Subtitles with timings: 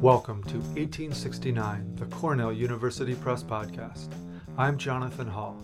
[0.00, 4.08] Welcome to 1869, the Cornell University Press Podcast.
[4.56, 5.60] I'm Jonathan Hall.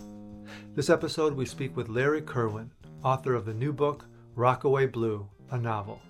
[0.73, 2.71] This episode, we speak with Larry Kirwan,
[3.05, 4.05] author of the new book,
[4.35, 6.01] Rockaway Blue, a novel.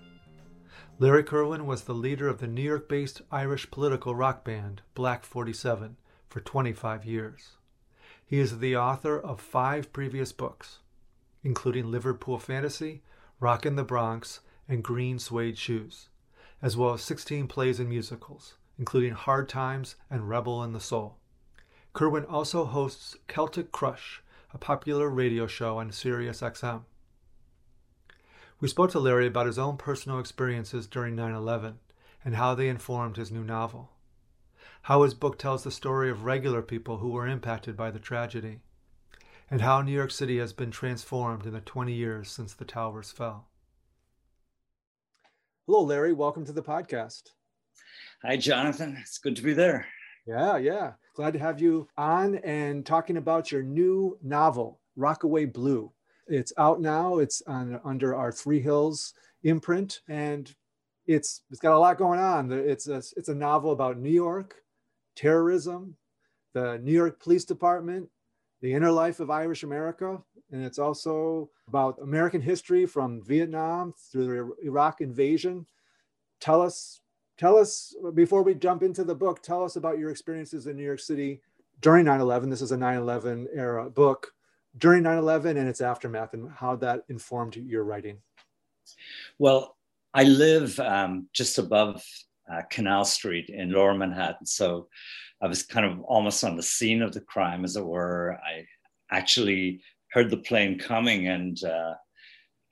[0.98, 5.24] Larry Kirwan was the leader of the New York based Irish political rock band Black
[5.24, 5.98] 47
[6.28, 7.52] for 25 years.
[8.26, 10.80] He is the author of five previous books,
[11.44, 13.04] including Liverpool Fantasy,
[13.40, 16.10] Rockin' the Bronx, and Green Suede Shoes
[16.62, 21.18] as well as 16 plays and musicals, including Hard Times and Rebel in the Soul.
[21.94, 26.84] Kirwan also hosts Celtic Crush, a popular radio show on Sirius XM.
[28.60, 31.80] We spoke to Larry about his own personal experiences during 9 11
[32.24, 33.92] and how they informed his new novel.
[34.84, 38.62] How his book tells the story of regular people who were impacted by the tragedy,
[39.50, 43.12] and how New York City has been transformed in the 20 years since the towers
[43.12, 43.48] fell.
[45.68, 46.14] Hello, Larry.
[46.14, 47.30] Welcome to the podcast.
[48.24, 48.98] Hi, Jonathan.
[49.00, 49.88] It's good to be there.
[50.26, 50.94] Yeah, yeah.
[51.16, 55.92] Glad to have you on and talking about your new novel, Rockaway Blue.
[56.28, 57.20] It's out now.
[57.20, 60.54] It's on under our Three Hills imprint, and
[61.06, 62.52] it's it's got a lot going on.
[62.52, 64.56] It's a it's a novel about New York,
[65.16, 65.96] terrorism,
[66.54, 68.10] the New York Police Department,
[68.66, 70.20] the inner life of Irish America,
[70.52, 75.68] and it's also about American history from Vietnam through the Iraq invasion.
[76.40, 77.02] Tell us,
[77.38, 79.44] tell us before we jump into the book.
[79.44, 81.42] Tell us about your experiences in New York City
[81.82, 82.50] during 9/11.
[82.50, 84.34] This is a 9/11 era book
[84.80, 88.18] during 9/11 and its aftermath, and how that informed your writing.
[89.38, 89.78] Well,
[90.16, 92.04] I live um, just above
[92.52, 94.90] uh, Canal Street in Lower Manhattan, so
[95.42, 98.38] I was kind of almost on the scene of the crime, as it were.
[98.44, 98.66] I
[99.12, 101.94] actually heard the plane coming, and uh,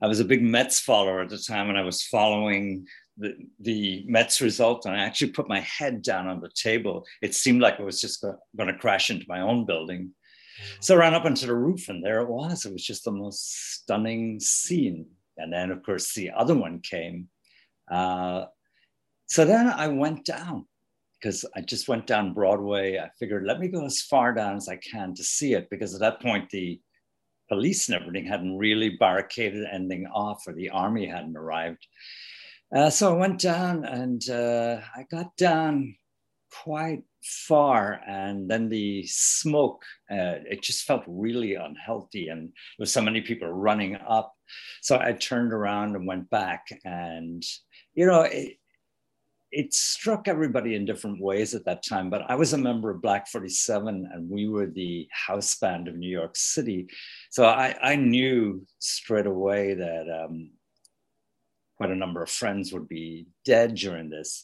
[0.02, 4.04] I was a big Mets follower at the time, and I was following the, the
[4.08, 7.06] Mets result, and I actually put my head down on the table.
[7.22, 10.12] It seemed like I was just going to crash into my own building.
[10.80, 12.66] So I ran up onto the roof, and there it was.
[12.66, 15.08] It was just the most stunning scene.
[15.38, 17.28] And then, of course, the other one came.
[17.92, 18.46] Uh,
[19.26, 20.66] so then I went down
[21.24, 22.98] because I just went down Broadway.
[22.98, 25.94] I figured, let me go as far down as I can to see it, because
[25.94, 26.82] at that point, the
[27.48, 31.88] police and everything hadn't really barricaded anything off or the army hadn't arrived.
[32.76, 35.96] Uh, so I went down and uh, I got down
[36.52, 42.92] quite far and then the smoke uh, it just felt really unhealthy and there was
[42.92, 44.36] so many people running up
[44.82, 47.44] so i turned around and went back and
[47.96, 48.58] you know it,
[49.54, 53.04] it struck everybody in different ways at that time, but I was a member of
[53.04, 56.88] Black 47 and we were the house band of New York City.
[57.30, 60.50] So I, I knew straight away that um,
[61.78, 64.44] quite a number of friends would be dead during this.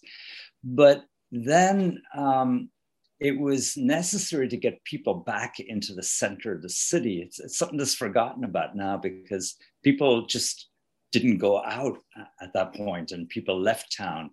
[0.64, 2.70] But then um,
[3.20, 7.24] it was necessary to get people back into the center of the city.
[7.24, 10.70] It's, it's something that's forgotten about now because people just
[11.12, 11.98] didn't go out
[12.42, 14.30] at that point and people left town.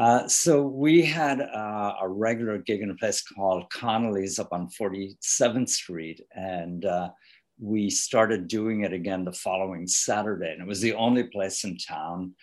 [0.00, 4.70] Uh, so we had uh, a regular gig in a place called Connolly's up on
[4.70, 6.22] 47th Street.
[6.34, 7.10] And uh,
[7.58, 10.52] we started doing it again the following Saturday.
[10.52, 12.34] And it was the only place in town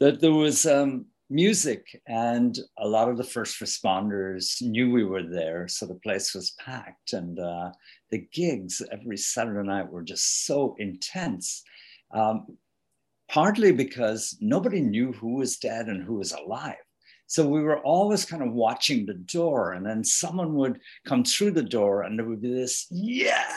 [0.00, 1.86] that there was um, music.
[2.08, 5.68] And a lot of the first responders knew we were there.
[5.68, 7.12] So the place was packed.
[7.12, 7.70] And uh,
[8.10, 11.62] the gigs every Saturday night were just so intense.
[12.12, 12.58] Um,
[13.30, 16.74] partly because nobody knew who was dead and who was alive.
[17.26, 21.52] So we were always kind of watching the door, and then someone would come through
[21.52, 23.50] the door, and there would be this, yeah,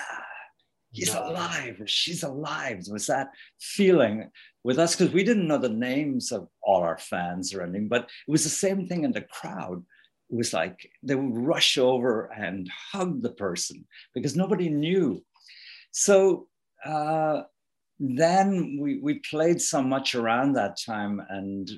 [0.92, 2.84] he's alive, or she's alive.
[2.84, 3.30] There was that
[3.60, 4.32] feeling
[4.64, 8.04] with us because we didn't know the names of all our fans or anything, but
[8.04, 9.84] it was the same thing in the crowd.
[10.30, 15.24] It was like they would rush over and hug the person because nobody knew.
[15.92, 16.48] So
[16.86, 17.44] uh,
[18.00, 21.70] then we, we played so much around that time and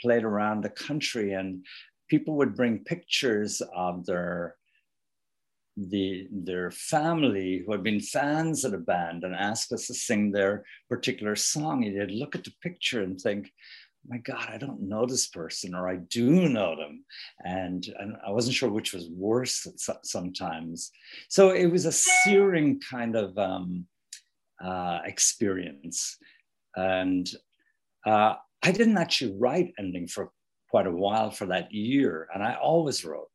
[0.00, 1.64] played around the country and
[2.08, 4.56] people would bring pictures of their
[5.76, 10.30] the their family who had been fans of the band and ask us to sing
[10.30, 11.84] their particular song.
[11.84, 13.50] And You'd look at the picture and think,
[14.06, 17.04] my God, I don't know this person, or I do know them.
[17.44, 19.66] And, and I wasn't sure which was worse
[20.02, 20.90] sometimes.
[21.28, 23.86] So it was a searing kind of um,
[24.62, 26.18] uh, experience.
[26.76, 27.28] And
[28.04, 30.32] uh, I didn't actually write anything for
[30.70, 33.28] quite a while for that year, and I always wrote.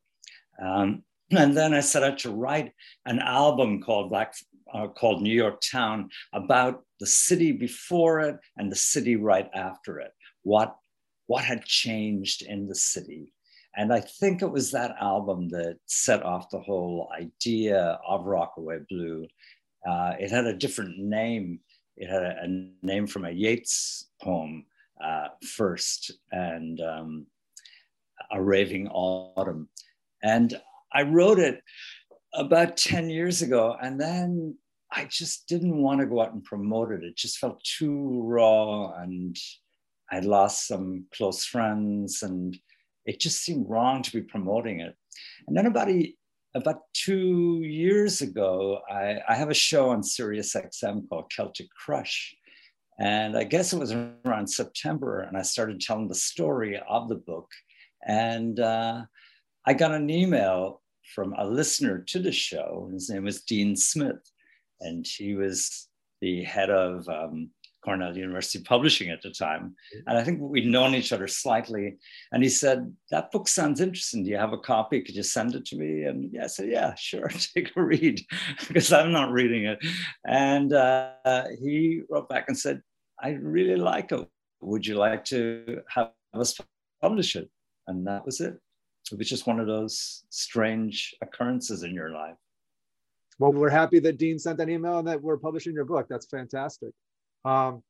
[0.60, 2.72] Um, and then I set out to write
[3.06, 4.34] an album called Black
[4.74, 10.00] uh, called New York Town about the city before it and the city right after
[10.00, 10.12] it.
[10.42, 10.76] What,
[11.28, 13.32] what had changed in the city?
[13.76, 18.78] And I think it was that album that set off the whole idea of Rockaway
[18.88, 19.26] Blue.
[19.88, 21.60] Uh, it had a different name.
[21.96, 24.66] It had a, a name from a Yeats poem
[25.02, 27.26] uh, first, and um,
[28.32, 29.68] A Raving Autumn.
[30.22, 30.60] And
[30.92, 31.62] I wrote it
[32.34, 33.76] about 10 years ago.
[33.80, 34.56] And then
[34.92, 37.04] I just didn't want to go out and promote it.
[37.04, 38.92] It just felt too raw.
[39.00, 39.36] And
[40.10, 42.22] I lost some close friends.
[42.22, 42.56] And
[43.06, 44.94] it just seemed wrong to be promoting it.
[45.46, 46.12] And then about a,
[46.54, 52.34] about two years ago, I, I have a show on Sirius XM called Celtic Crush.
[53.00, 57.14] And I guess it was around September, and I started telling the story of the
[57.14, 57.48] book.
[58.06, 59.02] And uh,
[59.66, 60.82] I got an email
[61.14, 62.90] from a listener to the show.
[62.92, 64.20] His name was Dean Smith,
[64.80, 65.88] and he was
[66.20, 67.48] the head of um,
[67.82, 69.74] Cornell University Publishing at the time.
[70.06, 71.96] And I think we'd known each other slightly.
[72.32, 74.24] And he said, That book sounds interesting.
[74.24, 75.00] Do you have a copy?
[75.00, 76.04] Could you send it to me?
[76.04, 78.20] And yeah, I said, Yeah, sure, take a read,
[78.68, 79.78] because I'm not reading it.
[80.26, 82.82] And uh, he wrote back and said,
[83.22, 84.28] I really like it.
[84.60, 86.58] Would you like to have us
[87.00, 87.50] publish it?
[87.86, 88.58] And that was it
[89.12, 92.36] it was just one of those strange occurrences in your life.
[93.38, 96.06] Well, we're happy that Dean sent that email and that we're publishing your book.
[96.08, 96.90] That's fantastic.
[97.44, 97.82] Um,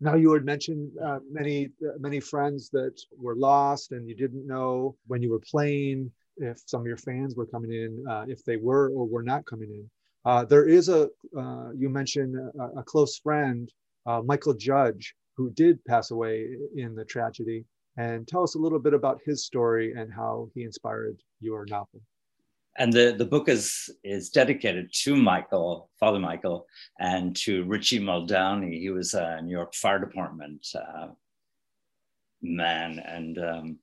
[0.00, 4.46] now you had mentioned uh, many uh, many friends that were lost and you didn't
[4.46, 8.44] know when you were playing if some of your fans were coming in, uh, if
[8.44, 9.90] they were or were not coming in.
[10.24, 13.72] Uh, there is a uh, you mentioned a, a close friend,
[14.06, 17.64] uh, Michael Judge, who did pass away in the tragedy
[17.96, 22.00] and tell us a little bit about his story and how he inspired your novel.
[22.78, 26.66] And the, the book is, is dedicated to Michael, Father Michael,
[26.98, 28.80] and to Richie Muldowney.
[28.80, 31.08] He was a New York Fire Department uh,
[32.40, 32.98] man.
[32.98, 33.78] And um,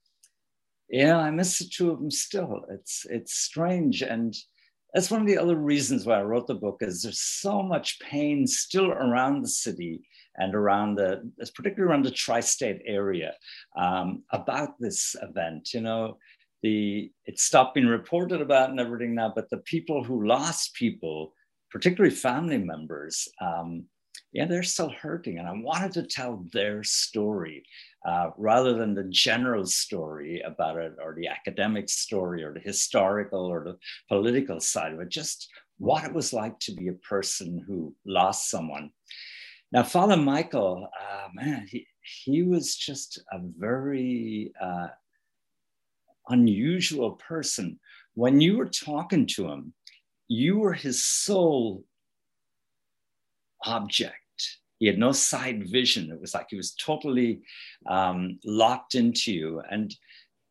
[0.90, 2.66] yeah, I miss the two of them still.
[2.72, 4.02] It's, it's strange.
[4.02, 4.36] And
[4.92, 8.00] that's one of the other reasons why I wrote the book is there's so much
[8.00, 10.02] pain still around the city
[10.38, 13.34] and around the, particularly around the tri-state area,
[13.78, 15.74] um, about this event.
[15.74, 16.18] You know,
[16.62, 21.34] the it's stopped being reported about and everything now, but the people who lost people,
[21.72, 23.86] particularly family members, um,
[24.32, 25.40] yeah, they're still hurting.
[25.40, 27.64] And I wanted to tell their story
[28.08, 33.46] uh, rather than the general story about it or the academic story or the historical
[33.46, 33.78] or the
[34.08, 38.50] political side of it, just what it was like to be a person who lost
[38.50, 38.92] someone.
[39.72, 44.88] Now, Father Michael, uh, man, he, he was just a very uh,
[46.30, 47.80] unusual person.
[48.16, 49.74] When you were talking to him,
[50.28, 51.84] you were his sole
[53.66, 54.16] object.
[54.80, 56.12] He had no side vision.
[56.12, 57.42] It was like he was totally
[57.88, 59.62] um, locked into you.
[59.70, 59.94] And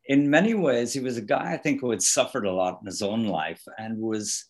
[0.05, 2.85] in many ways, he was a guy I think who had suffered a lot in
[2.85, 4.45] his own life and was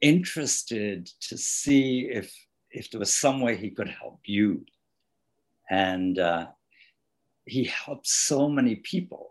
[0.00, 2.32] interested to see if
[2.70, 4.64] if there was some way he could help you.
[5.70, 6.46] And uh,
[7.44, 9.28] he helped so many people,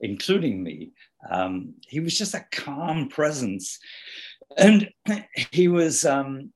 [0.00, 0.92] including me.
[1.30, 3.78] Um, he was just a calm presence.
[4.56, 4.90] And
[5.52, 6.52] he was um,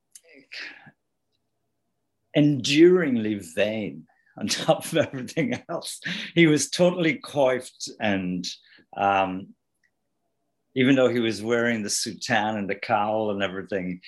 [2.33, 4.05] enduringly vain
[4.37, 5.99] on top of everything else.
[6.33, 8.45] He was totally coiffed and
[8.97, 9.47] um,
[10.75, 14.01] even though he was wearing the soutane and the cowl and everything,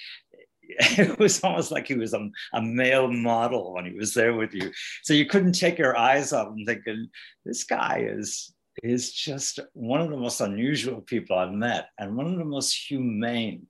[0.98, 4.54] it was almost like he was a, a, male model when he was there with
[4.54, 4.72] you.
[5.04, 7.10] So you couldn't take your eyes off him thinking,
[7.46, 12.28] this guy is, is just one of the most unusual people I've met and one
[12.28, 13.68] of the most humane.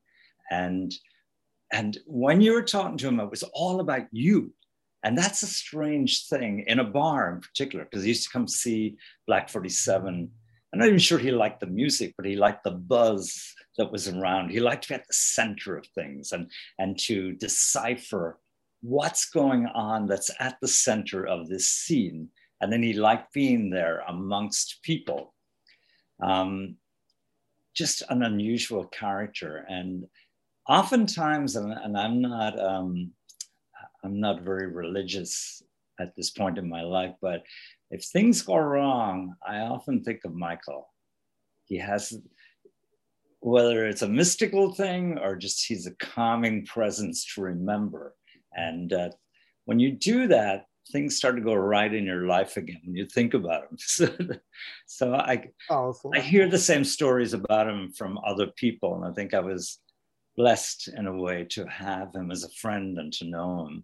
[0.50, 0.94] And,
[1.72, 4.54] and when you were talking to him, it was all about you.
[5.04, 8.48] And that's a strange thing in a bar in particular, because he used to come
[8.48, 10.32] see Black 47.
[10.78, 14.08] I'm not even sure he liked the music, but he liked the buzz that was
[14.08, 14.52] around.
[14.52, 18.38] He liked to be at the center of things and, and to decipher
[18.82, 22.30] what's going on that's at the center of this scene.
[22.62, 25.34] And then he liked being there amongst people.
[26.22, 26.76] Um,
[27.74, 29.66] just an unusual character.
[29.68, 30.06] And
[30.70, 33.14] oftentimes, and, and I'm not, um,
[34.04, 35.64] I'm not very religious
[36.00, 37.42] at this point in my life, but
[37.90, 40.88] if things go wrong, I often think of Michael.
[41.66, 42.18] He has
[43.40, 48.16] whether it's a mystical thing or just he's a calming presence to remember.
[48.54, 49.10] And uh,
[49.66, 53.06] when you do that, things start to go right in your life again when you
[53.06, 53.78] think about him.
[53.78, 54.10] so,
[54.86, 58.96] so I, I hear the same stories about him from other people.
[58.96, 59.80] And I think I was
[60.36, 63.84] blessed in a way to have him as a friend and to know him.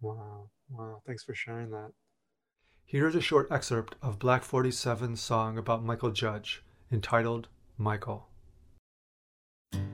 [0.00, 0.50] Wow.
[0.70, 1.02] Wow.
[1.06, 1.90] Thanks for sharing that.
[2.90, 8.28] Here's a short excerpt of Black 47's song about Michael Judge entitled Michael.
[9.74, 9.90] In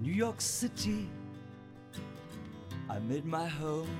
[0.00, 1.06] New York City,
[2.88, 3.94] I made my home.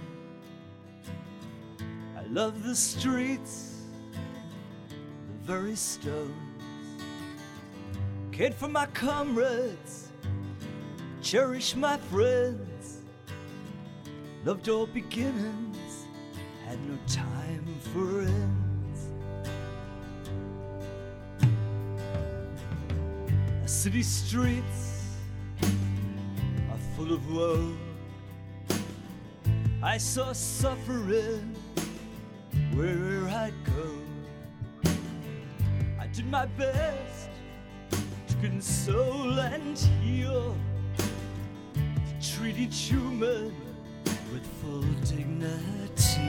[2.16, 6.32] I love the streets, the very stones.
[8.32, 10.03] Cared for my comrades,
[11.34, 12.98] cherish my friends.
[14.44, 16.06] Loved all beginnings,
[16.64, 19.08] had no time for ends.
[23.62, 25.16] The city streets
[26.70, 27.72] are full of woe.
[29.82, 31.56] I saw suffering
[32.74, 33.90] wherever I'd go.
[35.98, 37.28] I did my best
[37.90, 40.54] to console and heal,
[42.44, 43.54] treat each human
[44.30, 46.20] with full dignity.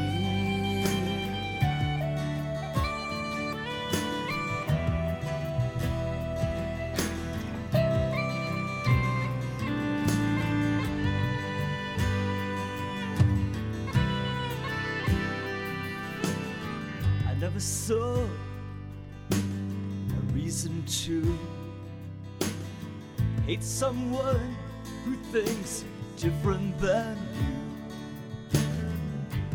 [17.27, 18.25] I never saw
[19.31, 19.35] a
[20.33, 21.37] reason to
[23.45, 24.55] hate someone
[25.03, 25.83] who thinks
[26.17, 28.59] different than you.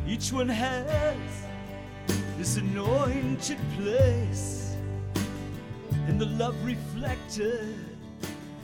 [0.07, 1.17] Each one has
[2.37, 4.76] this anointed place
[6.09, 7.76] in the love reflected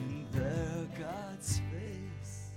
[0.00, 2.50] in their God's face.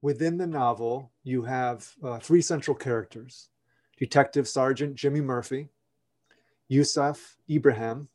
[0.00, 3.50] Within the novel, you have uh, three central characters
[3.98, 5.68] Detective Sergeant Jimmy Murphy,
[6.68, 8.08] Yusuf Ibrahim,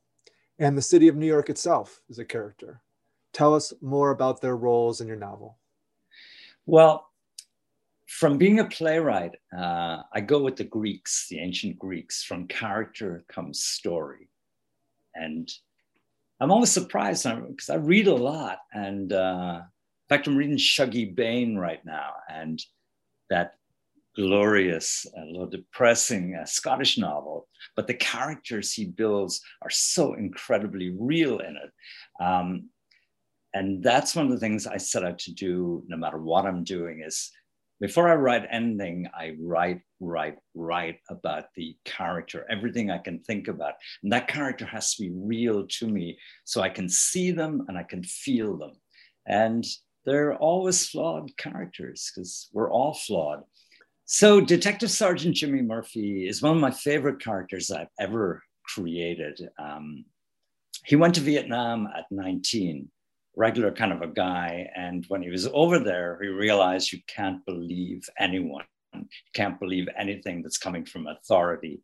[0.59, 2.81] and the city of New York itself is a character.
[3.33, 5.57] Tell us more about their roles in your novel.
[6.65, 7.09] Well,
[8.07, 12.23] from being a playwright, uh, I go with the Greeks, the ancient Greeks.
[12.23, 14.29] From character comes story.
[15.15, 15.51] And
[16.39, 18.59] I'm always surprised because I read a lot.
[18.71, 22.11] And uh, in fact, I'm reading Shuggie Bain right now.
[22.29, 22.63] And
[23.29, 23.55] that
[24.15, 30.95] glorious, a little depressing uh, Scottish novel, but the characters he builds are so incredibly
[30.97, 32.23] real in it.
[32.23, 32.69] Um,
[33.53, 36.63] and that's one of the things I set out to do, no matter what I'm
[36.63, 37.31] doing, is
[37.79, 43.47] before I write anything, I write, write, write about the character, everything I can think
[43.47, 43.73] about.
[44.01, 47.77] And that character has to be real to me so I can see them and
[47.77, 48.71] I can feel them.
[49.27, 49.65] And
[50.05, 53.43] they're always flawed characters because we're all flawed.
[54.05, 59.39] So, Detective Sergeant Jimmy Murphy is one of my favorite characters I've ever created.
[59.57, 60.03] Um,
[60.85, 62.89] he went to Vietnam at 19,
[63.37, 64.69] regular kind of a guy.
[64.75, 69.87] And when he was over there, he realized you can't believe anyone, you can't believe
[69.97, 71.81] anything that's coming from authority.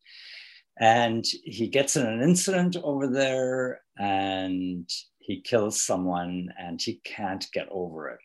[0.78, 7.46] And he gets in an incident over there and he kills someone and he can't
[7.54, 8.20] get over it.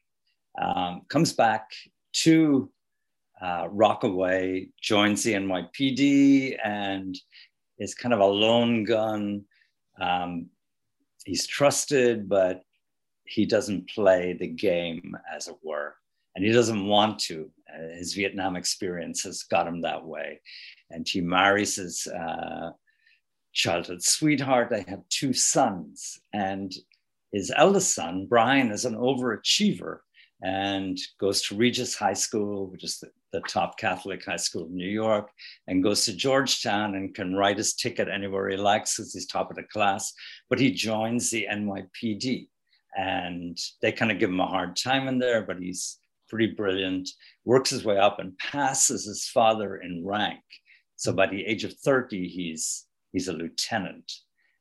[0.61, 1.71] Um, comes back
[2.15, 2.71] to
[3.41, 7.17] uh, Rockaway, joins the NYPD, and
[7.79, 9.45] is kind of a lone gun.
[10.00, 10.47] Um,
[11.25, 12.62] he's trusted, but
[13.25, 15.95] he doesn't play the game, as it were.
[16.37, 17.50] And he doesn't want to.
[17.73, 20.41] Uh, his Vietnam experience has got him that way.
[20.91, 22.71] And he marries his uh,
[23.53, 24.69] childhood sweetheart.
[24.69, 26.21] They have two sons.
[26.33, 26.73] And
[27.33, 29.99] his eldest son, Brian, is an overachiever
[30.43, 34.75] and goes to Regis High School, which is the, the, top Catholic high school in
[34.75, 35.31] New York,
[35.67, 39.50] and goes to Georgetown and can write his ticket anywhere he likes because he's top
[39.50, 40.12] of the class.
[40.49, 42.49] But he joins the NYPD,
[42.97, 45.99] and they kind of give him a hard time in there, but he's
[46.29, 47.11] pretty brilliant,
[47.45, 50.43] works his way up and passes his father in rank.
[50.97, 54.11] So by the age of 30, he's he's a lieutenant.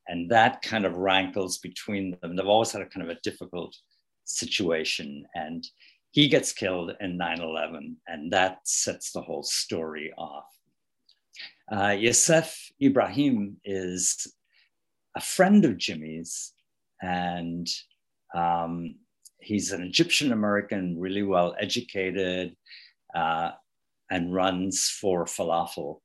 [0.08, 2.36] And that kind of rankles between them.
[2.36, 3.76] They've always had a kind of a difficult
[4.26, 5.26] situation.
[5.34, 5.66] And
[6.14, 10.46] he gets killed in 9 11, and that sets the whole story off.
[11.72, 14.32] Uh, Yusuf Ibrahim is
[15.18, 16.54] a friend of Jimmy's,
[17.02, 17.68] and
[18.36, 18.94] um,
[19.40, 22.56] he's an Egyptian American, really well educated,
[23.16, 23.54] uh,
[24.12, 26.02] and runs four falafel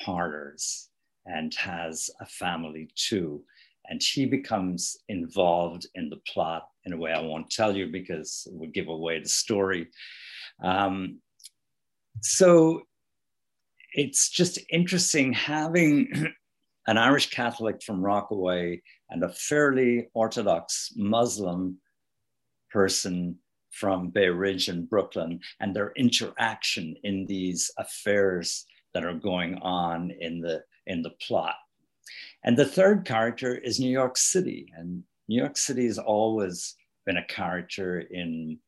[0.00, 0.88] parlors
[1.26, 3.42] and has a family too
[3.88, 8.48] and he becomes involved in the plot in a way I won't tell you because
[8.50, 9.88] it would give away the story.
[10.62, 11.20] Um,
[12.20, 12.82] so
[13.92, 16.32] it's just interesting having
[16.86, 21.78] an Irish Catholic from Rockaway and a fairly Orthodox Muslim
[22.70, 23.38] person
[23.70, 28.64] from Bay Ridge and Brooklyn and their interaction in these affairs
[28.94, 31.54] that are going on in the in the plot.
[32.44, 34.72] And the third character is New York City.
[34.74, 38.58] And New York City has always been a character in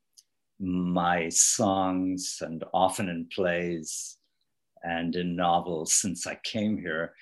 [0.58, 4.18] my songs and often in plays
[4.82, 7.14] and in novels since I came here,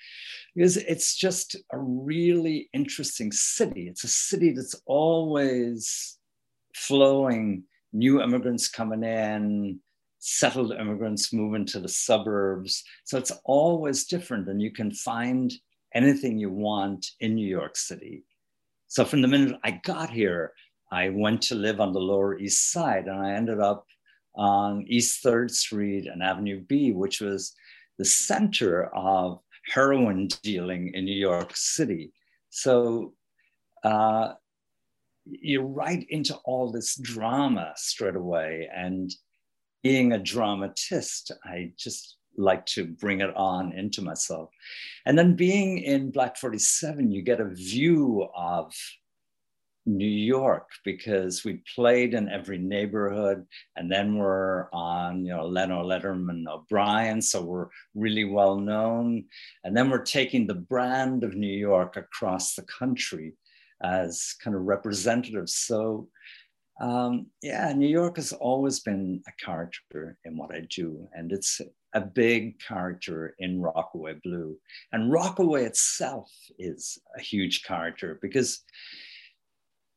[0.55, 3.87] because it's just a really interesting city.
[3.87, 6.17] It's a city that's always
[6.75, 9.79] flowing, new immigrants coming in,
[10.19, 12.83] settled immigrants moving to the suburbs.
[13.05, 15.51] So it's always different, and you can find
[15.93, 18.23] anything you want in New York City.
[18.89, 20.51] So from the minute I got here,
[20.91, 23.85] I went to live on the Lower East Side and I ended up
[24.33, 27.53] on East 3rd Street and Avenue B, which was
[27.99, 29.41] the center of
[29.71, 32.11] heroin dealing in New York City.
[32.49, 33.13] So
[33.83, 34.33] uh,
[35.25, 38.67] you're right into all this drama straight away.
[38.75, 39.13] And
[39.83, 44.49] being a dramatist, I just like to bring it on into myself.
[45.05, 48.73] And then being in Black 47, you get a view of
[49.85, 55.83] New York because we played in every neighborhood and then we're on, you know, Leno
[55.83, 57.21] Letterman O'Brien.
[57.21, 59.25] So we're really well known.
[59.63, 63.33] And then we're taking the brand of New York across the country
[63.81, 65.55] as kind of representatives.
[65.55, 66.09] So
[66.79, 71.07] um, yeah, New York has always been a character in what I do.
[71.13, 71.59] And it's
[71.93, 74.57] a big character in Rockaway Blue.
[74.91, 78.61] And Rockaway itself is a huge character because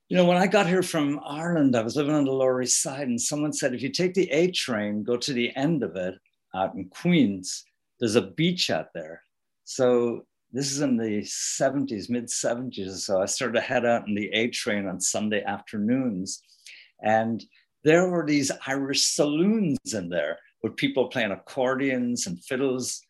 [0.08, 2.82] you know, when I got here from Ireland, I was living on the Lower East
[2.82, 5.96] Side, and someone said, if you take the A train, go to the end of
[5.96, 6.16] it
[6.54, 7.64] out in Queens,
[7.98, 9.22] there's a beach out there.
[9.64, 12.98] So this is in the 70s, mid 70s.
[12.98, 16.42] So I started to head out in the A train on Sunday afternoons.
[17.02, 17.42] And
[17.82, 23.02] there were these Irish saloons in there with people playing accordions and fiddles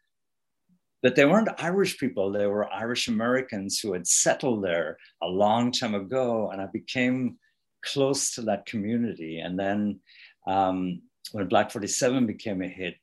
[1.03, 5.73] but they weren't Irish people, they were Irish Americans who had settled there a long
[5.73, 6.51] time ago.
[6.51, 7.39] And I became
[7.85, 9.41] close to that community.
[9.41, 9.99] And then
[10.47, 12.95] um, when Black 47 became a hit,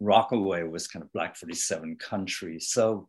[0.00, 2.58] Rockaway was kind of Black 47 country.
[2.58, 3.08] So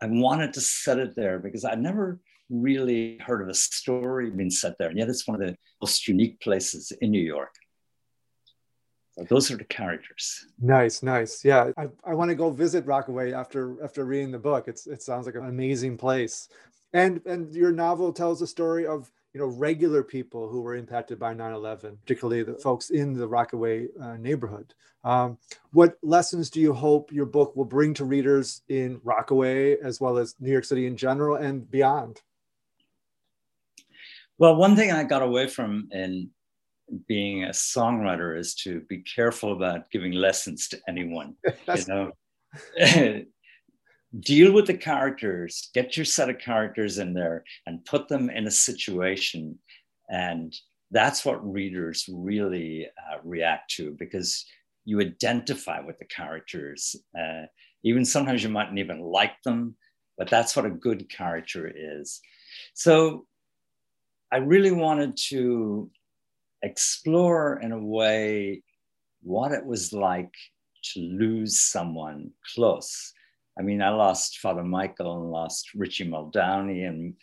[0.00, 2.18] I wanted to set it there because I never
[2.48, 4.88] really heard of a story being set there.
[4.88, 7.54] And yet it's one of the most unique places in New York.
[9.28, 10.46] Those are the characters.
[10.60, 11.44] Nice, nice.
[11.44, 14.68] Yeah, I, I want to go visit Rockaway after after reading the book.
[14.68, 16.48] It's it sounds like an amazing place.
[16.92, 21.18] And and your novel tells a story of you know regular people who were impacted
[21.18, 25.38] by 9-11 particularly the folks in the rockaway uh, neighborhood um,
[25.72, 30.18] what lessons do you hope your book will bring to readers in rockaway as well
[30.18, 32.20] as new york city in general and beyond
[34.38, 36.28] well one thing i got away from in
[37.06, 41.34] being a songwriter is to be careful about giving lessons to anyone.
[41.74, 42.12] you know,
[44.20, 48.46] deal with the characters, get your set of characters in there, and put them in
[48.46, 49.58] a situation,
[50.08, 50.54] and
[50.90, 54.44] that's what readers really uh, react to because
[54.84, 56.96] you identify with the characters.
[57.16, 57.42] Uh,
[57.84, 59.76] even sometimes you mightn't even like them,
[60.18, 62.20] but that's what a good character is.
[62.74, 63.26] So
[64.32, 65.90] I really wanted to
[66.62, 68.62] explore in a way
[69.22, 70.34] what it was like
[70.82, 73.12] to lose someone close.
[73.58, 77.14] I mean, I lost Father Michael and lost Richie Muldowney and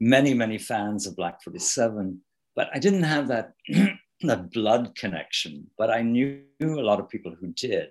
[0.00, 2.20] many, many fans of Black 47,
[2.54, 3.52] but I didn't have that,
[4.22, 5.70] that blood connection.
[5.78, 7.88] But I knew a lot of people who did.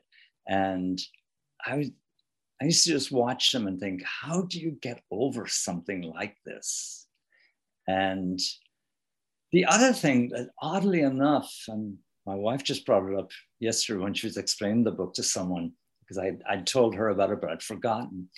[0.48, 1.00] And
[1.66, 1.92] I,
[2.62, 6.36] I used to just watch them and think, how do you get over something like
[6.46, 7.08] this?
[7.88, 8.40] And
[9.52, 14.14] the other thing that oddly enough, and my wife just brought it up yesterday when
[14.14, 17.52] she was explaining the book to someone, because I, I'd told her about it, but
[17.52, 18.30] I'd forgotten.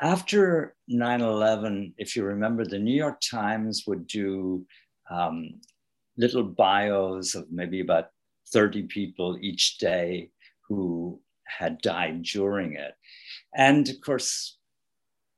[0.00, 4.66] After 9 11, if you remember, the New York Times would do
[5.10, 5.60] um,
[6.16, 8.06] little bios of maybe about
[8.52, 10.30] 30 people each day
[10.68, 12.94] who had died during it.
[13.54, 14.58] And of course,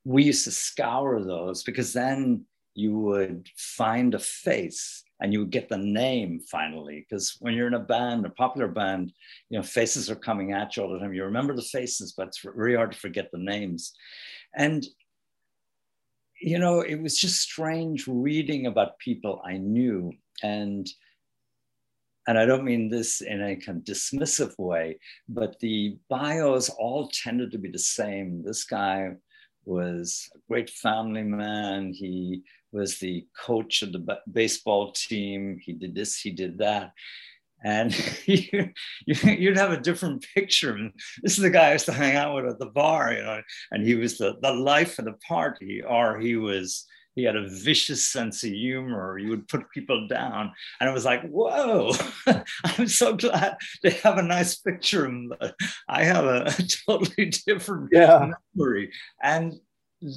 [0.05, 2.45] we used to scour those because then
[2.79, 7.05] you would find a face and you would get the name finally.
[7.09, 9.13] Because when you're in a band, a popular band,
[9.51, 11.13] you know, faces are coming at you all the time.
[11.13, 13.95] You remember the faces, but it's really hard to forget the names.
[14.55, 14.87] And,
[16.41, 20.13] you know, it was just strange reading about people I knew.
[20.43, 20.89] And
[22.29, 24.99] and I don't mean this in a kind of dismissive way,
[25.31, 28.43] but the bios all tended to be the same.
[28.45, 29.13] This guy
[29.65, 31.95] was a great family man.
[31.95, 35.59] He was the coach of the baseball team.
[35.63, 36.93] He did this, he did that.
[37.65, 37.93] And
[38.27, 38.73] you,
[39.07, 40.77] would have a different picture.
[41.23, 43.43] This is the guy I used to hang out with at the bar, you know,
[43.73, 46.87] and he was the, the life of the party, or he was
[47.19, 49.19] he had a vicious sense of humor.
[49.19, 50.53] He would put people down.
[50.81, 51.91] And it was like, whoa,
[52.65, 55.07] I'm so glad they have a nice picture.
[55.07, 55.33] of him.
[55.89, 58.31] I have a, a totally different yeah.
[58.57, 58.93] memory.
[59.21, 59.55] And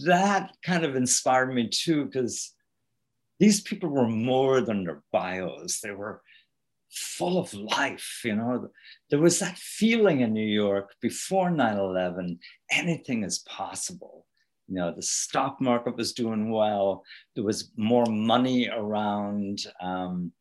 [0.05, 2.53] that kind of inspired me too, because
[3.39, 5.79] these people were more than their bios.
[5.79, 6.21] They were
[6.91, 8.69] full of life, you know.
[9.09, 12.37] There was that feeling in New York before 9-11,
[12.71, 14.25] anything is possible
[14.71, 17.03] you know the stock market was doing well
[17.35, 20.31] there was more money around um,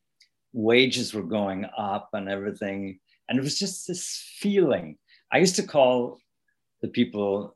[0.53, 2.98] wages were going up and everything
[3.29, 4.96] and it was just this feeling
[5.33, 6.18] i used to call
[6.81, 7.55] the people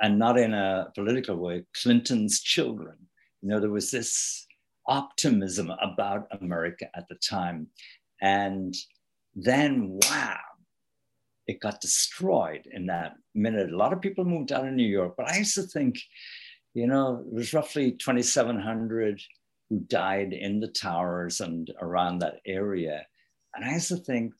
[0.00, 2.96] and not in a political way clinton's children
[3.42, 4.46] you know there was this
[4.86, 7.66] optimism about america at the time
[8.20, 8.74] and
[9.34, 10.38] then wow
[11.46, 13.72] it got destroyed in that minute.
[13.72, 15.98] A lot of people moved out of New York, but I used to think,
[16.74, 19.20] you know, it was roughly 2,700
[19.70, 23.06] who died in the towers and around that area.
[23.54, 24.32] And I used to think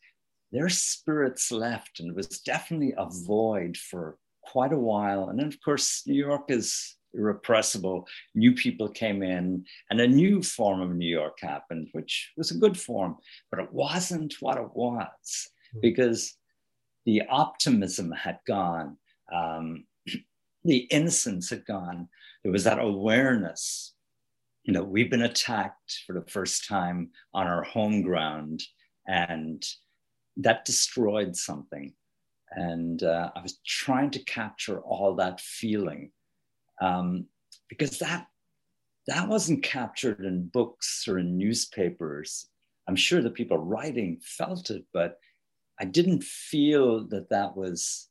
[0.53, 4.19] their spirits left, and it was definitely a void for
[4.51, 5.29] quite a while.
[5.29, 8.07] And then, of course, New York is irrepressible.
[8.35, 12.59] New people came in, and a new form of New York happened, which was a
[12.59, 13.17] good form,
[13.51, 15.81] but it wasn't what it was hmm.
[15.81, 16.35] because
[17.05, 18.97] the optimism had gone,
[19.33, 19.85] um,
[20.65, 22.09] the innocence had gone.
[22.43, 23.95] There was that awareness.
[24.65, 28.63] You know, we've been attacked for the first time on our home ground,
[29.07, 29.65] and
[30.39, 31.93] that destroyed something.
[32.53, 36.11] And uh, I was trying to capture all that feeling
[36.81, 37.27] um,
[37.69, 38.27] because that
[39.09, 42.49] that wasn't captured in books or in newspapers.
[42.89, 45.19] I'm sure the people writing felt it, but
[45.81, 48.09] I didn't feel that that was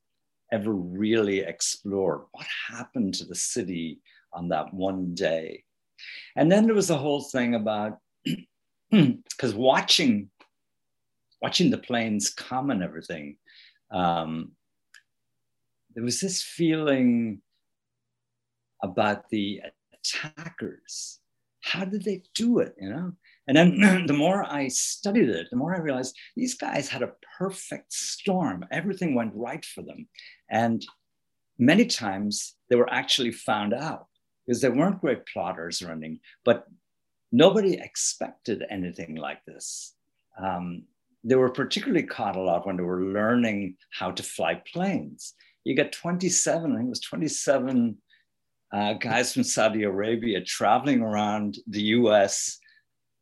[0.54, 2.22] ever really explored.
[2.32, 4.00] What happened to the city
[4.32, 5.64] on that one day?
[6.36, 8.00] And then there was the whole thing about
[8.92, 10.30] because watching
[11.42, 13.38] watching the planes come and everything,
[13.92, 14.52] um,
[15.94, 17.42] there was this feeling
[18.84, 19.62] about the
[19.94, 21.20] attackers.
[21.64, 22.76] How did they do it?
[22.80, 23.14] You know,
[23.48, 27.14] and then the more I studied it, the more I realized these guys had a
[27.38, 28.66] perfect storm.
[28.72, 30.08] Everything went right for them.
[30.50, 30.86] And
[31.58, 34.08] many times they were actually found out
[34.46, 36.68] because they weren't great plotters or anything, but
[37.32, 39.96] nobody expected anything like this.
[40.42, 40.84] Um,
[41.26, 45.34] they were particularly caught a lot when they were learning how to fly planes.
[45.64, 47.98] You got 27, I think it was 27
[48.72, 52.60] uh, guys from Saudi Arabia traveling around the US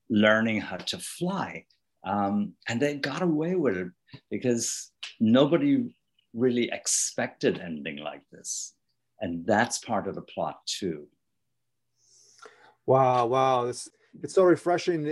[0.09, 1.65] learning how to fly.
[2.05, 3.87] Um, and they got away with it
[4.29, 5.95] because nobody
[6.33, 8.73] really expected anything like this.
[9.21, 11.07] And that's part of the plot too.
[12.85, 13.65] Wow, wow.
[13.65, 13.87] This,
[14.21, 15.05] it's so refreshing.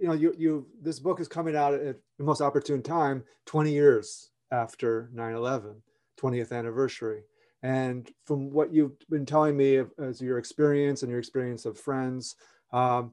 [0.00, 3.70] You know, you, you this book is coming out at the most opportune time, 20
[3.70, 5.76] years after 9-11,
[6.20, 7.22] 20th anniversary.
[7.62, 12.34] And from what you've been telling me as your experience and your experience of friends,
[12.72, 13.12] um,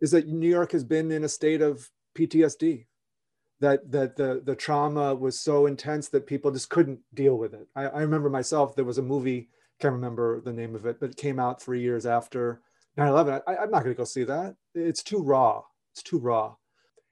[0.00, 2.86] is that New York has been in a state of PTSD.
[3.60, 7.66] That that the the trauma was so intense that people just couldn't deal with it.
[7.74, 8.76] I, I remember myself.
[8.76, 9.48] There was a movie,
[9.80, 12.60] can't remember the name of it, but it came out three years after
[12.98, 13.40] 9/11.
[13.46, 14.56] I, I'm not going to go see that.
[14.74, 15.62] It's too raw.
[15.96, 16.54] It's too raw.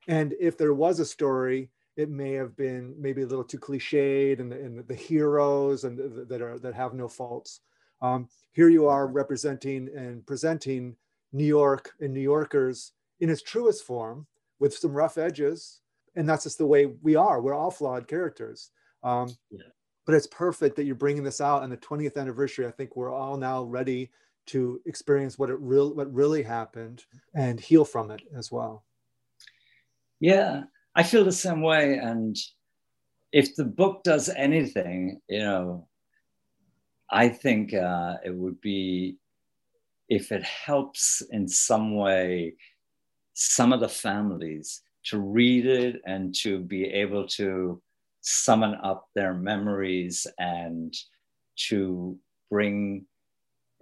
[0.09, 4.41] And if there was a story, it may have been maybe a little too cliched,
[4.41, 7.61] and the, and the heroes and the, that are that have no faults.
[8.03, 10.97] Um, here you are representing and presenting
[11.33, 14.27] New York and New Yorkers in its truest form
[14.61, 15.81] with some rough edges.
[16.15, 17.41] And that's just the way we are.
[17.41, 18.71] We're all flawed characters.
[19.03, 19.63] Um, yeah.
[20.05, 22.67] But it's perfect that you're bringing this out on the 20th anniversary.
[22.67, 24.11] I think we're all now ready
[24.47, 27.05] to experience what it real what really happened
[27.35, 28.85] and heal from it as well.
[30.21, 31.99] Yeah, I feel the same way.
[31.99, 32.37] And
[33.33, 35.89] if the book does anything, you know,
[37.11, 39.17] I think uh, it would be
[40.09, 42.55] if it helps in some way
[43.35, 47.81] some of the families to read it and to be able to
[48.21, 50.95] summon up their memories and
[51.57, 52.19] to
[52.51, 53.05] bring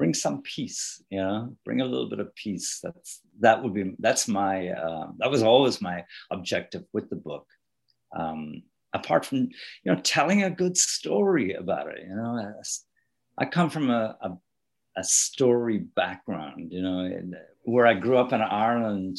[0.02, 2.80] bring some peace, you know, bring a little bit of peace.
[2.82, 7.46] That's that would be that's my uh, that was always my objective with the book.
[8.18, 12.52] Um, apart from you know telling a good story about it, you know,
[13.38, 14.30] I come from a, a,
[14.96, 17.08] a story background, you know,
[17.62, 19.18] where I grew up in Ireland.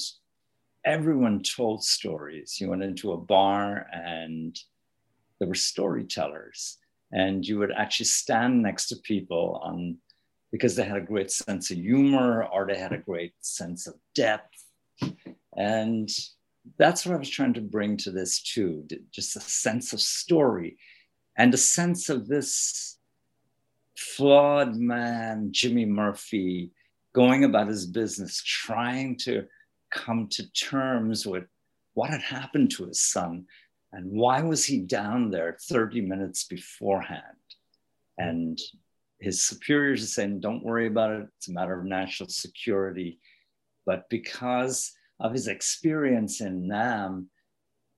[0.83, 2.57] Everyone told stories.
[2.59, 4.53] You went into a bar and
[5.39, 6.77] there were storytellers
[7.13, 9.97] and you would actually stand next to people on
[10.53, 13.95] because they had a great sense of humor or they had a great sense of
[14.13, 14.65] depth.
[15.57, 16.07] And
[16.77, 20.77] that's what I was trying to bring to this too just a sense of story
[21.35, 22.99] and a sense of this
[23.97, 26.71] flawed man, Jimmy Murphy,
[27.15, 29.47] going about his business, trying to
[29.89, 31.45] come to terms with
[31.95, 33.47] what had happened to his son
[33.91, 37.23] and why was he down there 30 minutes beforehand
[38.19, 38.59] and
[39.23, 41.27] his superiors are saying, don't worry about it.
[41.37, 43.19] It's a matter of national security.
[43.85, 47.29] But because of his experience in Nam,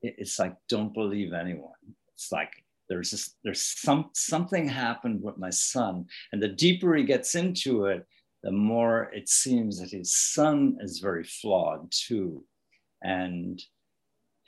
[0.03, 1.71] it's like, don't believe anyone.
[2.13, 2.51] It's like,
[2.89, 6.05] there's this, there's some something happened with my son.
[6.31, 8.05] And the deeper he gets into it,
[8.43, 12.45] the more it seems that his son is very flawed too.
[13.01, 13.59] And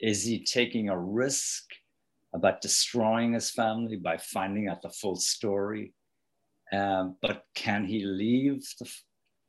[0.00, 1.64] is he taking a risk
[2.32, 5.92] about destroying his family by finding out the full story?
[6.72, 8.90] Um, but can he leave the,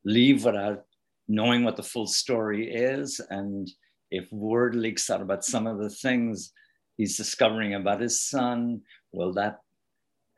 [0.05, 0.85] leave without
[1.27, 3.19] knowing what the full story is?
[3.29, 3.69] And
[4.11, 6.51] if word leaks out about some of the things
[6.97, 9.59] he's discovering about his son, will that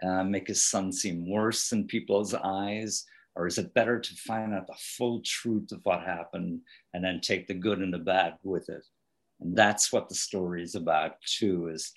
[0.04, 3.06] uh, make his son seem worse in people's eyes?
[3.36, 6.62] Or is it better to find out the full truth of what happened
[6.94, 8.84] and then take the good and the bad with it?
[9.39, 11.94] And that's what the story is about too, is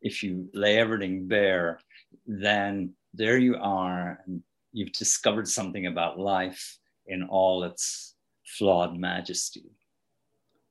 [0.00, 1.80] if you lay everything bare,
[2.26, 9.64] then there you are, and you've discovered something about life in all its flawed majesty.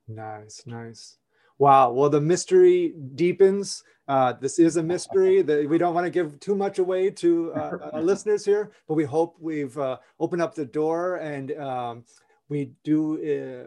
[0.08, 1.18] Nice, nice.
[1.60, 1.92] Wow.
[1.92, 3.84] Well, the mystery deepens.
[4.08, 7.54] Uh, this is a mystery that we don't want to give too much away to
[7.54, 12.06] uh, our listeners here, but we hope we've uh, opened up the door and um,
[12.48, 13.18] we do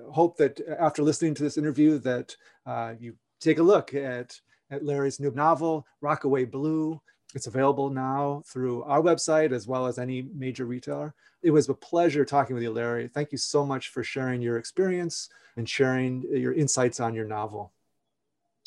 [0.06, 4.40] uh, hope that after listening to this interview that uh, you take a look at,
[4.70, 7.00] at Larry's new novel, Rockaway Blue,
[7.34, 11.14] it's available now through our website as well as any major retailer.
[11.42, 13.08] It was a pleasure talking with you, Larry.
[13.08, 17.72] Thank you so much for sharing your experience and sharing your insights on your novel.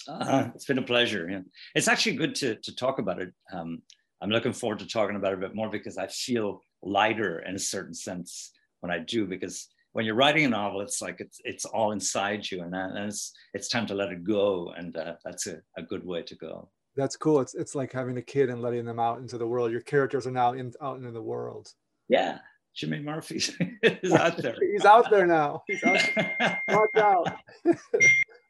[0.07, 1.29] Uh, it's been a pleasure.
[1.29, 1.41] Yeah.
[1.75, 3.33] It's actually good to, to talk about it.
[3.51, 3.81] Um,
[4.21, 7.55] I'm looking forward to talking about it a bit more because I feel lighter in
[7.55, 11.39] a certain sense when I do, because when you're writing a novel, it's like it's
[11.43, 15.13] it's all inside you, and, and it's it's time to let it go, and uh,
[15.23, 17.41] that's a, a good way to go that's cool.
[17.41, 19.71] It's it's like having a kid and letting them out into the world.
[19.71, 21.73] Your characters are now in, out into the world.
[22.07, 22.39] Yeah,
[22.73, 23.37] Jimmy Murphy
[23.83, 24.55] is out there.
[24.59, 25.63] He's out there now.
[25.67, 26.01] He's out.
[26.67, 27.35] Watch out.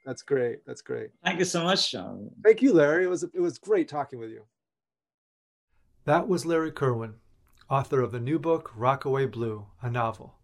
[0.05, 0.65] That's great.
[0.65, 1.11] That's great.
[1.23, 2.31] Thank you so much, John.
[2.43, 3.05] Thank you, Larry.
[3.05, 4.43] It was it was great talking with you.
[6.05, 7.13] That was Larry Kirwan,
[7.69, 10.35] author of the new book Rockaway Blue, a novel.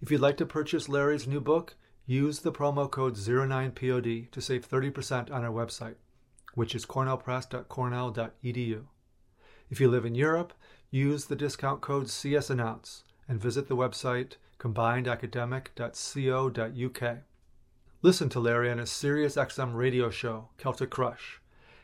[0.00, 1.74] If you'd like to purchase Larry's new book,
[2.06, 5.94] use the promo code 09POD to save 30% on our website
[6.54, 8.84] which is cornellpress.cornell.edu.
[9.70, 10.52] If you live in Europe,
[10.90, 17.18] use the discount code CSAnnounce and visit the website combinedacademic.co.uk.
[18.02, 21.40] Listen to Larry on his Sirius XM radio show, Celtic Crush,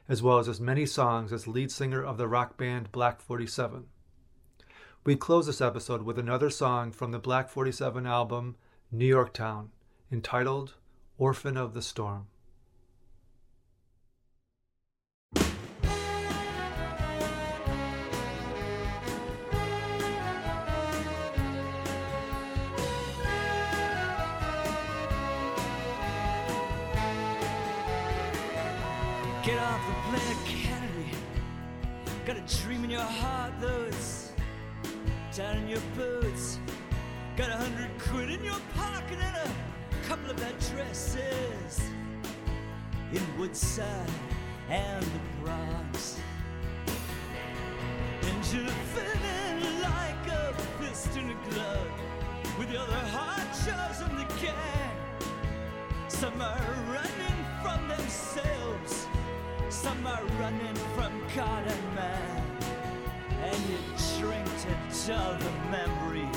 [0.08, 3.86] as well as his many songs as lead singer of the rock band Black 47.
[5.02, 8.56] We close this episode with another song from the Black 47 album,
[8.92, 9.70] New York Town,
[10.12, 10.74] entitled
[11.16, 12.26] Orphan of the Storm.
[29.60, 31.10] Off the planet Kennedy.
[32.24, 34.32] Got a dream in your heart, though it's
[35.36, 36.58] down in your boots.
[37.36, 41.80] Got a hundred quid in your pocket and a couple of addresses
[43.12, 44.10] in Woodside
[44.68, 46.18] and the Bronx.
[48.22, 51.90] And you're feeling like a fist in a glove
[52.58, 54.90] with the other hot shows in the gang.
[56.08, 57.19] Some are running from themselves.
[59.82, 62.56] Some are running from God and man,
[63.42, 63.78] and you
[64.20, 66.28] drink to dull the memory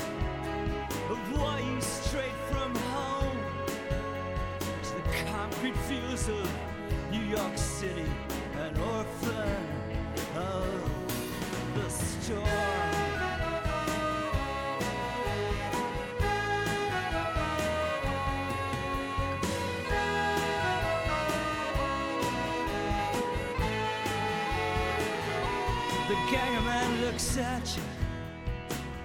[26.30, 27.82] gang of man looks at you,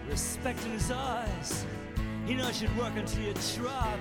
[0.09, 1.65] respect in his eyes.
[2.25, 3.99] He knows you'd work until you drop.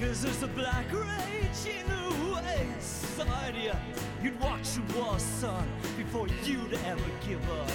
[0.00, 3.72] Cause there's a black rage in the way inside you.
[4.22, 7.70] You'd watch the war, son, before you'd ever give up.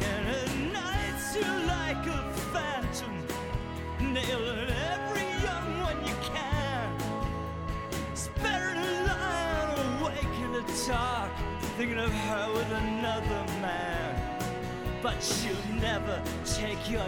[0.00, 2.34] And at nights you're like a
[10.86, 11.30] dark,
[11.76, 14.14] thinking of her with another man.
[15.02, 17.06] But you'll never take your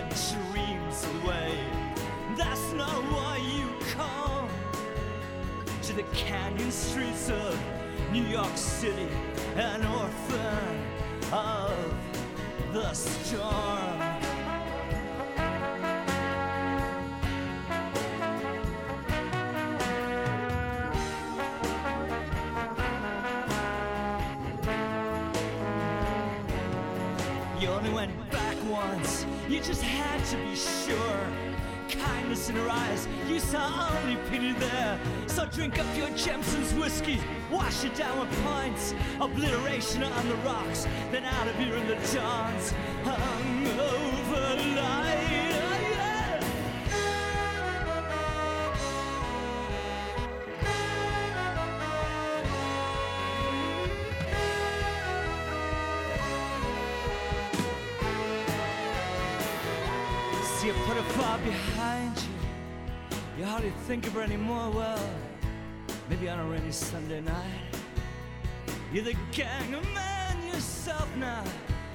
[0.51, 1.59] dreams away.
[2.37, 4.49] That's not why you come
[5.83, 7.59] to the canyon streets of
[8.12, 9.09] New York City,
[9.57, 10.85] an orphan
[11.33, 11.94] of
[12.73, 13.89] the storm.
[27.70, 31.20] Only went back once, you just had to be sure.
[31.88, 34.98] Kindness in her eyes, you saw only pity there.
[35.28, 38.92] So drink up your Jameson's whiskey, wash it down with pints.
[39.20, 42.74] Obliteration on the rocks, then out of here in the dawns.
[43.04, 43.99] Hungover
[63.90, 64.70] think of her anymore.
[64.70, 65.11] Well,
[66.09, 67.74] maybe on a rainy Sunday night.
[68.92, 71.42] You're the gang of man yourself now.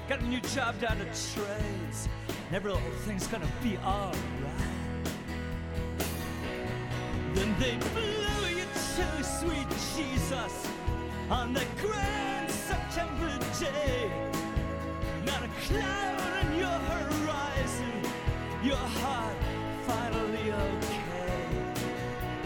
[0.06, 2.08] Got a new job down to trades.
[2.48, 4.12] And every little thing's gonna be alright.
[7.32, 10.68] Then they blew you to sweet Jesus
[11.30, 14.10] on that grand September day.
[15.24, 18.02] Not a cloud on your horizon,
[18.62, 19.36] your heart
[19.86, 20.25] finally.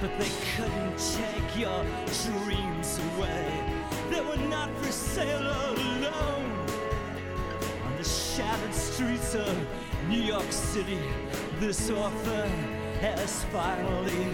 [0.00, 1.84] But they couldn't take your
[2.24, 3.62] dreams away.
[4.08, 6.66] They were not for sale alone
[7.84, 9.54] on the shattered streets of
[10.08, 10.98] New York City.
[11.58, 12.50] This orphan
[13.02, 14.28] has finally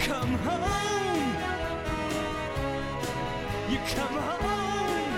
[0.00, 1.34] come home.
[3.70, 5.12] You come home.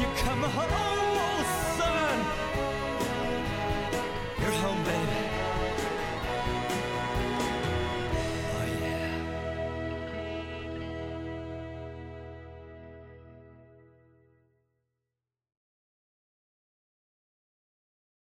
[0.00, 0.87] You come home.